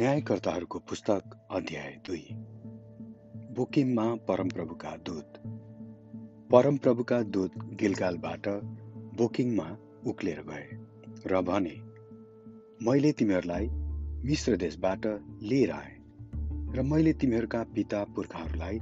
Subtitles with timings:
[0.00, 2.26] न्यायकर्ताहरूको पुस्तक अध्याय दुई।
[3.54, 5.32] बोकिममा परमप्रभुका दूत।
[6.50, 8.48] परमप्रभुका दूत गिलगालबाट
[9.16, 9.76] बोकिङमा
[10.06, 10.78] उक्लेर गए
[11.26, 11.74] र भने
[12.86, 13.68] मैले तिमीहरूलाई
[14.24, 15.06] मिश्र देशबाट
[15.42, 15.94] लिएर आएँ
[16.74, 18.80] र मैले तिमीहरूका पिता पुर्खाहरूलाई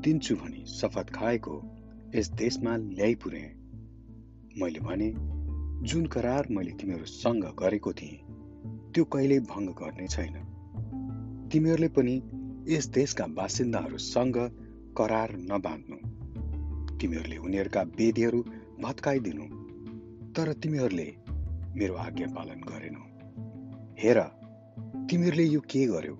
[0.00, 1.62] दिन्छु भनी शपथ खाएको
[2.14, 3.44] यस देशमा ल्याइ पुरे।
[4.58, 5.12] मैले भने
[5.88, 8.18] जुन करार मैले तिमीहरूसँग गरेको थिएँ
[8.94, 10.36] त्यो कहिल्यै भङ्ग गर्ने छैन।
[11.52, 12.22] तिमीहरूले पनि
[12.68, 14.36] यस देशका बासिन्दाहरूसँग
[14.96, 15.96] करार नबाँध्नु।
[16.98, 18.44] तिमीहरूले उनीहरूका वेदीहरू
[18.82, 19.46] भत्काइदिनु।
[20.32, 21.14] तर तिमीहरूले
[21.76, 23.04] मेरो आज्ञा पालन गरेनौ।
[23.98, 24.20] हेर
[25.10, 26.18] तिमीहरूले यो के गर्यो?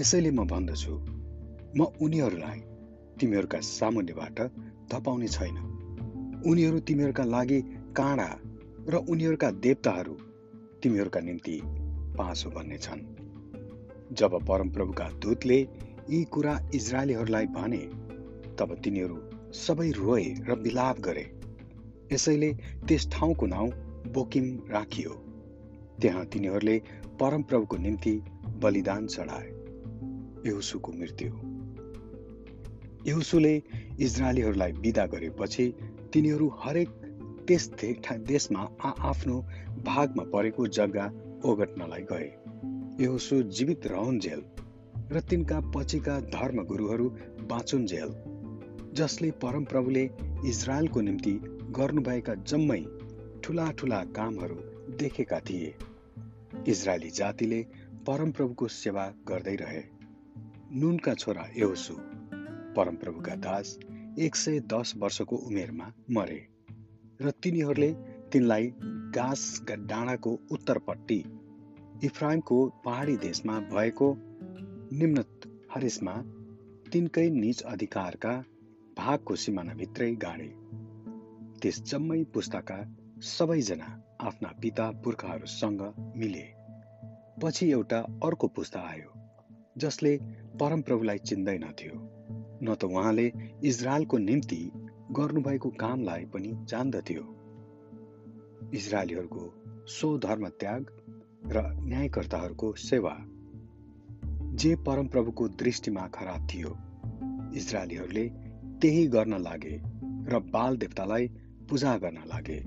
[0.00, 0.92] यसैले म भन्दछु।
[1.76, 2.60] म उनीहरूलाई
[3.20, 4.40] तिमीहरूका सामुन्यबाट
[4.92, 5.56] धपाउने छैन।
[6.46, 7.60] उनीहरू तिमीहरूका लागि
[7.96, 8.28] काँडा
[8.88, 10.16] र उनीहरूका देवताहरू
[10.86, 11.60] तिमीहरूका निम्ति
[12.18, 13.00] पासो बन्नेछन्
[14.12, 15.56] जब परमप्रभुका दूतले
[16.10, 17.78] यी कुरा इजरायलीहरूलाई भने
[18.58, 19.16] तब तिनीहरू
[19.52, 21.32] सबै रोए र विलाप गरे।
[22.12, 22.52] यसैले
[22.88, 23.70] त्यस ठाउँको नाउँ
[24.12, 25.10] बोकिम राखियो।
[26.00, 26.82] त्यहाँ तिनीहरूले
[27.20, 28.22] परमप्रभुको निम्ति
[28.62, 29.48] बलिदान चढाए।
[30.46, 31.30] यहुसुको मृत्यु।
[33.06, 33.62] यहुसुले
[34.00, 35.74] इजरायलीहरूलाई विदा गरेपछि
[36.12, 36.88] तिनीहरू हरेक
[37.48, 37.70] त्यस
[38.12, 38.60] देशमा
[39.02, 39.40] आफ्नो
[39.84, 41.06] भागमा परेको जग्गा
[41.44, 42.28] ओगट्नलाई गए।
[43.04, 44.42] यहोसु जीवित रहन्जेल
[45.12, 47.08] र तिनका पछिका धर्मगुरुहरू
[47.50, 48.14] बाँचुन्जेल
[48.92, 50.10] जसले परमप्रभुले
[50.46, 51.32] इजरायलको निम्ति
[51.70, 52.80] गर्नुभएका जम्मै
[53.44, 54.54] ठुला ठुला कामहरू
[54.96, 55.74] देखेका थिए।
[56.68, 57.62] इजरायली जातिले
[58.06, 59.82] परमप्रभुको सेवा गर्दै रहे।
[60.72, 61.94] नुनका छोरा यहोसु
[62.76, 63.78] परमप्रभुका दास
[64.18, 66.55] एक सय दस वर्षको उमेरमा मरे।
[67.22, 67.90] र तिनीहरूले
[68.32, 68.66] तिनलाई
[69.16, 71.18] घाँसका डाँडाको उत्तरपट्टि
[72.04, 74.08] इफ्राइमको पहाडी देशमा भएको
[74.92, 75.24] निम्न
[75.74, 76.14] हरिसमा
[76.92, 78.32] तिनकै निज अधिकारका
[78.98, 80.50] भागको सिमानाभित्रै गाडे।
[81.62, 82.78] त्यस जम्मै पुस्ताका
[83.22, 83.88] सबैजना
[84.20, 85.82] आफ्ना पिता पुर्खाहरूसँग
[86.16, 86.46] मिले।
[87.42, 89.12] पछि एउटा अर्को पुस्ता आयो
[89.78, 90.16] जसले
[90.60, 91.94] परमप्रभुलाई चिन्दैनथ्यो
[92.62, 93.26] न त उहाँले
[93.64, 94.60] इजरायलको निम्ति
[95.12, 97.22] गर्नुभएको कामलाई पनि जान्दथ्यो।
[98.74, 99.44] इजरायलीहरूको
[99.86, 100.86] सो धर्म त्याग
[101.46, 103.12] र न्यायकर्ताहरूको सेवा
[104.54, 106.68] जे परमप्रभुको दृष्टिमा खराब थियो।
[107.54, 108.28] इजरायलीहरूले
[108.80, 109.76] त्यही गर्न लागे
[110.28, 111.28] र बाल देवतालाई
[111.70, 112.58] पूजा गर्न लागे।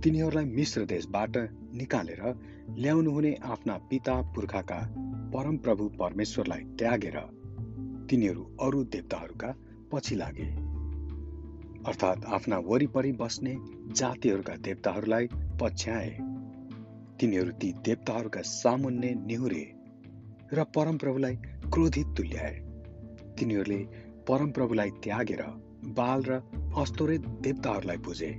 [0.00, 1.36] तिनीहरूलाई मिश्र देशबाट
[1.74, 2.22] निकालेर
[2.78, 4.80] ल्याउनुहुने आफ्ना पिता पुर्खाका
[5.34, 7.20] परमप्रभु परमेश्वरलाई त्यागेर
[8.10, 9.54] तिनीहरू अरू देवताहरूका
[9.92, 10.67] पछि लागे।
[11.88, 13.56] अर्थात् आफ्ना वरिपरि बस्ने
[13.92, 15.28] जातिहरूका देवताहरूलाई
[15.60, 16.10] पछ्याए।
[17.20, 19.62] तिनीहरू ती देवताहरूका सामुन्ने निहुरे
[20.54, 21.36] र परमप्रभुलाई
[21.72, 22.52] क्रोधित तुल्याए।
[23.38, 23.78] तिनीहरूले
[24.28, 25.42] परमप्रभुलाई त्यागेर
[25.94, 26.40] बाल र
[26.76, 28.30] अस्तोरित देवताहरूलाई बुझे।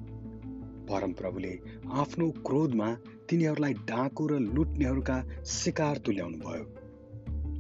[0.90, 1.60] परमप्रभुले
[1.94, 2.94] आफ्नो क्रोधमा
[3.30, 6.64] तिनीहरूलाई डाकु र लुट्नेहरूका शिकार तुल्याउनु भयो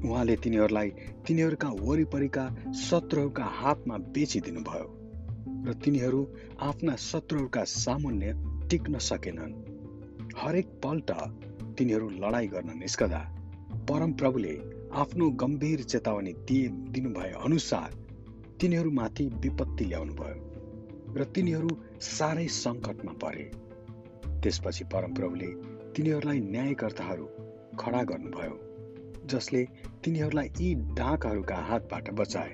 [0.06, 0.90] उहाँले तिनीहरूलाई
[1.28, 4.99] तिनीहरूका वरिपरिका शत्रुहरूका हातमा बेचिदिनु भयो
[5.66, 6.22] र तिनीहरू
[6.62, 8.34] आफ्ना शत्रुहरूका सामुन्य
[8.70, 9.54] टिक्न सकेनन्।
[10.38, 11.12] हरेक पल्ट
[11.78, 13.22] तिनीहरू लडाई गर्न निस्कदा
[13.90, 14.54] परमप्रभुले
[14.94, 17.98] आफ्नो गम्भीर चेतावनी दिए दिनुभए अनुसार
[18.62, 21.70] तिनीहरूमाथि विपत्ति ल्याउनु भयो र तिनीहरू
[22.08, 23.46] साह्रै सङ्कटमा परे।
[24.44, 25.52] त्यसपछि परमप्रभुले
[25.94, 27.26] तिनीहरूलाई न्यायकर्ताहरू
[27.80, 28.56] खडा गर्नुभयो
[29.26, 29.64] जसले
[30.04, 32.54] तिनीहरूलाई यी डाकहरूका हातबाट बचाए।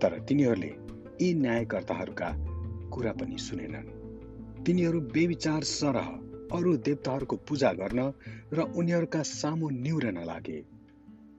[0.00, 0.72] तर तिनीहरूले
[1.22, 2.28] यी न्यायकर्ताहरूका
[2.92, 3.90] कुरा पनि सुनेनन्।
[4.64, 6.08] तिनीहरू बेविचार सरह
[6.52, 8.12] अरू देवताहरूको पूजा गर्न
[8.52, 10.64] र उनीहरूका सामु निहुरन लागे।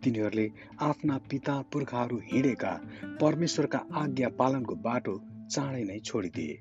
[0.03, 2.81] तिनीहरूले आफ्ना पिता पुर्खाहरू हिँडेका
[3.21, 5.21] परमेश्वरका आज्ञा पालनको बाटो
[5.51, 6.59] चाँडै नै छोडिदिए।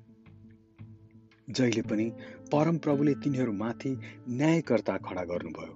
[1.49, 2.11] जहिले पनि
[2.51, 3.97] परमप्रभुले तिनीहरूमाथि
[4.29, 5.73] न्यायकर्ता खडा गर्नुभयो।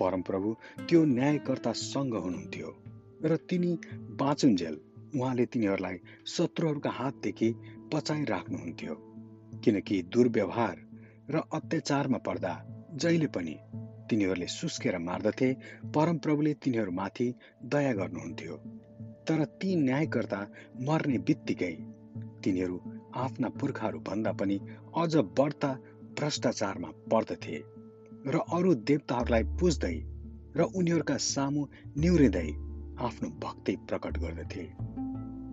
[0.00, 0.56] परमप्रभु
[0.88, 2.76] त्यो न्यायकर्तासँग हुनुहुन्थ्यो
[3.24, 3.78] र तिनी
[4.10, 4.80] बाँचुन्जेल
[5.16, 5.96] उहाँले तिनीहरूलाई
[6.26, 7.48] शत्रुहरूका हातदेखि
[7.94, 8.94] बचाइराख्नुहुन्थ्यो
[9.64, 10.76] किनकि दुर्व्यवहार
[11.30, 12.52] र अत्याचारमा पर्दा
[12.94, 13.54] जहिले पनि
[14.10, 15.48] तिनीहरूले सुस्केर मार्दथे
[15.94, 17.28] परमप्रभुले तिनीहरूमाथि
[17.64, 18.56] दया गर्नुहुन्थ्यो।
[19.28, 20.40] तर ती न्यायकर्ता
[20.80, 21.74] मर्ने बित्तिकै
[22.44, 22.78] तिनीहरू
[23.16, 24.56] आफ्ना पुर्खाहरू भन्दा पनि
[24.96, 25.72] अझ बढ्ता
[26.18, 27.58] भ्रष्टाचारमा पर्दथे
[28.32, 29.96] र अरू देवताहरूलाई पुज्दै
[30.56, 31.66] र उनीहरूका सामु
[31.96, 32.48] निहुरिँदै
[33.00, 34.64] आफ्नो भक्ति प्रकट गर्दथे।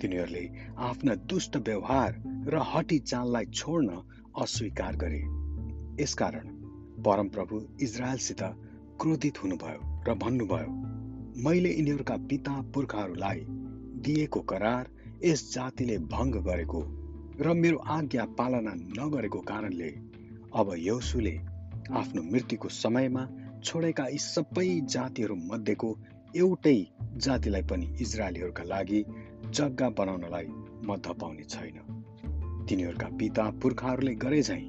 [0.02, 0.46] तिनीहरूले
[0.84, 4.02] आफ्ना दुष्ट व्यवहार र हटी चाललाई छोड्न
[4.42, 5.22] अस्वीकार गरे।
[6.02, 6.48] यसकारण
[7.04, 8.42] परमप्रभु इजरायलसित
[9.00, 10.72] क्रोधित हुनुभयो र भन्नुभयो
[11.44, 13.46] मैले यिनीहरूका पिता पुर्खाहरूलाई
[14.04, 14.90] दिएको करार
[15.24, 16.82] यस जातिले भङ्ग गरेको
[17.42, 19.90] र मेरो आज्ञा पालना नगरेको कारणले
[20.56, 21.36] अब यौसुले
[21.94, 23.24] आफ्नो मृत्युको समयमा
[23.64, 25.90] छोडेका यी सबै जातिहरू मध्येको
[26.36, 26.78] एउटै
[27.26, 29.02] जातिलाई पनि इजरायलीहरूका लागि
[29.58, 30.48] जग्गा बनाउनलाई
[30.88, 31.78] म धपाउने छैन।
[32.70, 34.64] तिनीहरूका पिता पुर्खाहरूले गरे झैँ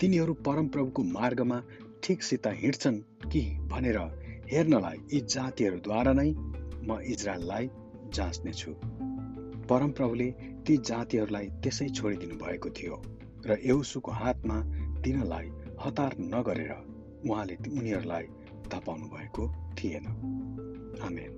[0.00, 1.58] तिनीहरू परमप्रभुको मार्गमा
[2.02, 2.98] ठिकसित हिँड्छन्
[3.32, 3.98] कि भनेर
[4.52, 7.70] हेर्नलाई यी जातिहरूद्वारा नै म इजरायललाई
[8.14, 8.72] जाँच्नेछु।
[9.70, 10.28] परमप्रभुले
[10.66, 13.02] ती जातिहरूलाई त्यसै छोडिदिनु भएको थियो
[13.46, 14.58] र एउसुको हातमा
[15.04, 15.46] तिनलाई
[15.84, 16.72] हतार नगरेर
[17.28, 18.26] उहाँले उनीहरूलाई
[18.72, 19.44] धपाउनु भएको
[19.78, 20.06] थिएन।
[21.02, 21.30] Amém.